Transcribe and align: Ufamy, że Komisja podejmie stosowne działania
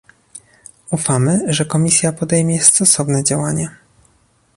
Ufamy, 0.91 1.39
że 1.53 1.65
Komisja 1.65 2.11
podejmie 2.13 2.61
stosowne 2.61 3.23
działania 3.23 3.75